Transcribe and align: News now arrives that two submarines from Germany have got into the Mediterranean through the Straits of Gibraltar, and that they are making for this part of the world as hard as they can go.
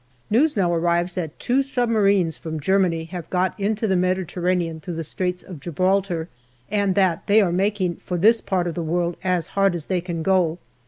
News 0.31 0.57
now 0.57 0.73
arrives 0.73 1.13
that 1.13 1.37
two 1.37 1.61
submarines 1.61 2.35
from 2.35 2.59
Germany 2.59 3.03
have 3.11 3.29
got 3.29 3.53
into 3.59 3.85
the 3.85 3.95
Mediterranean 3.95 4.79
through 4.79 4.95
the 4.95 5.03
Straits 5.03 5.43
of 5.43 5.59
Gibraltar, 5.59 6.27
and 6.71 6.95
that 6.95 7.27
they 7.27 7.39
are 7.39 7.51
making 7.51 7.97
for 7.97 8.17
this 8.17 8.41
part 8.41 8.65
of 8.65 8.73
the 8.73 8.81
world 8.81 9.15
as 9.23 9.45
hard 9.53 9.75
as 9.75 9.85
they 9.85 10.01
can 10.01 10.23
go. 10.23 10.57